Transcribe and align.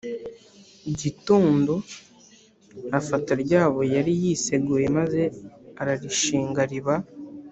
gitondo 0.99 1.73
afata 2.99 3.31
rya 3.43 3.61
buye 3.71 3.89
yari 3.97 4.11
yiseguye 4.21 4.85
maze 4.97 5.21
ararishinga 5.81 6.61
riba 6.71 6.95